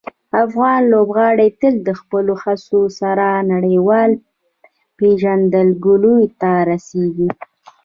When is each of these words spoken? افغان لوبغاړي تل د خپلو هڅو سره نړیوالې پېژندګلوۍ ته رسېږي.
افغان 0.45 0.81
لوبغاړي 0.93 1.47
تل 1.59 1.73
د 1.87 1.89
خپلو 2.01 2.33
هڅو 2.43 2.81
سره 2.99 3.27
نړیوالې 3.53 4.17
پېژندګلوۍ 4.97 6.23
ته 6.41 6.51
رسېږي. 6.69 7.29